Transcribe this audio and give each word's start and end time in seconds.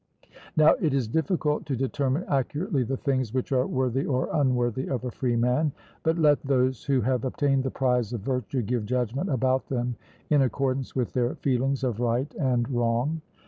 Now 0.57 0.71
it 0.81 0.95
is 0.95 1.07
difficult 1.07 1.67
to 1.67 1.75
determine 1.75 2.23
accurately 2.27 2.81
the 2.81 2.97
things 2.97 3.35
which 3.35 3.51
are 3.51 3.67
worthy 3.67 4.03
or 4.03 4.29
unworthy 4.33 4.89
of 4.89 5.03
a 5.05 5.11
freeman, 5.11 5.73
but 6.01 6.17
let 6.17 6.41
those 6.41 6.83
who 6.85 7.01
have 7.01 7.23
obtained 7.23 7.61
the 7.63 7.69
prize 7.69 8.11
of 8.11 8.21
virtue 8.21 8.63
give 8.63 8.87
judgment 8.87 9.29
about 9.29 9.67
them 9.67 9.95
in 10.31 10.41
accordance 10.41 10.95
with 10.95 11.13
their 11.13 11.35
feelings 11.35 11.83
of 11.83 11.99
right 11.99 12.33
and 12.39 12.67
wrong. 12.71 13.21